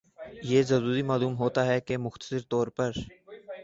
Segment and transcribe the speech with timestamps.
[0.43, 2.91] یہ ضروری معلوم ہوتا ہے کہ مختصر طور پر